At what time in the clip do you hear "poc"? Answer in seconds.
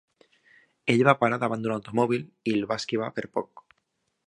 3.39-3.65